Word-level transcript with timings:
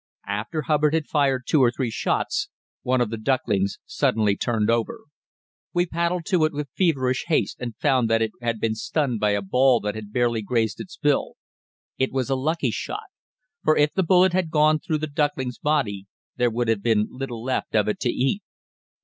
After 0.25 0.63
Hubbard 0.63 0.95
had 0.95 1.05
fired 1.05 1.43
two 1.45 1.61
or 1.61 1.69
three 1.69 1.91
shots, 1.91 2.49
one 2.81 3.01
of 3.01 3.11
the 3.11 3.19
ducklings 3.19 3.77
suddenly 3.85 4.35
turned 4.35 4.67
over. 4.67 5.01
We 5.75 5.85
paddled 5.85 6.25
to 6.25 6.43
it 6.45 6.53
with 6.53 6.69
feverish 6.75 7.25
haste, 7.27 7.57
and 7.59 7.75
found 7.77 8.09
that 8.09 8.19
it 8.23 8.31
had 8.41 8.59
been 8.59 8.73
stunned 8.73 9.19
by 9.19 9.33
a 9.33 9.43
ball 9.43 9.79
that 9.81 9.93
had 9.93 10.11
barely 10.11 10.41
grazed 10.41 10.79
its 10.79 10.97
bill. 10.97 11.35
It 11.99 12.11
was 12.11 12.31
a 12.31 12.35
lucky 12.35 12.71
shot; 12.71 13.11
for 13.63 13.77
if 13.77 13.93
the 13.93 14.01
bullet 14.01 14.33
had 14.33 14.49
gone 14.49 14.79
through 14.79 14.97
the 14.97 15.05
duckling's 15.05 15.59
body 15.59 16.07
there 16.35 16.49
would 16.49 16.67
have 16.67 16.81
been 16.81 17.05
little 17.11 17.43
left 17.43 17.75
of 17.75 17.87
it 17.87 17.99
to 17.99 18.09
eat. 18.09 18.41